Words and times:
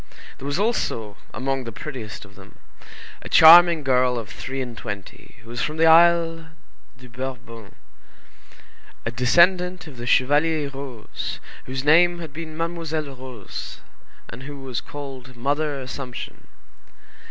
There 0.39 0.47
was 0.47 0.57
also, 0.57 1.15
among 1.31 1.63
the 1.63 1.71
prettiest 1.71 2.25
of 2.25 2.33
them, 2.33 2.57
a 3.21 3.29
charming 3.29 3.83
girl 3.83 4.17
of 4.17 4.29
three 4.29 4.59
and 4.59 4.75
twenty, 4.75 5.35
who 5.43 5.49
was 5.51 5.61
from 5.61 5.77
the 5.77 5.85
Isle 5.85 6.49
de 6.97 7.07
Bourbon, 7.07 7.75
a 9.05 9.11
descendant 9.11 9.85
of 9.85 9.97
the 9.97 10.07
Chevalier 10.07 10.69
Roze, 10.71 11.39
whose 11.67 11.83
name 11.83 12.17
had 12.17 12.33
been 12.33 12.57
Mademoiselle 12.57 13.15
Roze, 13.15 13.81
and 14.27 14.41
who 14.41 14.59
was 14.63 14.81
called 14.81 15.35
Mother 15.37 15.79
Assumption. 15.79 16.47